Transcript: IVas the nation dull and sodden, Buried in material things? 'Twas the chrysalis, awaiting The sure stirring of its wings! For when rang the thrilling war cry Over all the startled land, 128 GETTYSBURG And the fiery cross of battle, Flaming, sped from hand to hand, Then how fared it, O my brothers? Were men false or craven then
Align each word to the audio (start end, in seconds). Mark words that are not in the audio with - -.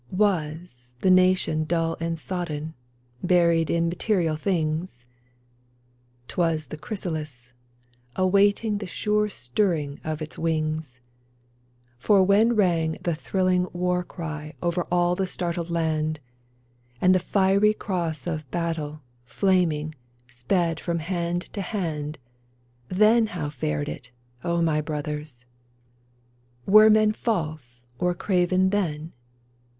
IVas 0.11 0.93
the 1.01 1.11
nation 1.11 1.63
dull 1.63 1.95
and 1.99 2.17
sodden, 2.17 2.73
Buried 3.21 3.69
in 3.69 3.87
material 3.87 4.35
things? 4.35 5.07
'Twas 6.27 6.65
the 6.69 6.77
chrysalis, 6.79 7.53
awaiting 8.15 8.79
The 8.79 8.87
sure 8.87 9.29
stirring 9.29 9.99
of 10.03 10.19
its 10.19 10.39
wings! 10.39 11.01
For 11.99 12.23
when 12.23 12.55
rang 12.55 12.97
the 13.03 13.13
thrilling 13.13 13.67
war 13.73 14.03
cry 14.03 14.55
Over 14.59 14.87
all 14.91 15.15
the 15.15 15.27
startled 15.27 15.69
land, 15.69 16.19
128 16.97 16.97
GETTYSBURG 16.97 17.05
And 17.05 17.13
the 17.13 17.31
fiery 17.63 17.73
cross 17.75 18.25
of 18.25 18.49
battle, 18.49 19.01
Flaming, 19.23 19.93
sped 20.27 20.79
from 20.79 20.97
hand 20.97 21.43
to 21.53 21.61
hand, 21.61 22.17
Then 22.89 23.27
how 23.27 23.51
fared 23.51 23.87
it, 23.87 24.09
O 24.43 24.63
my 24.63 24.81
brothers? 24.81 25.45
Were 26.65 26.89
men 26.89 27.11
false 27.13 27.85
or 27.99 28.15
craven 28.15 28.71
then 28.71 29.11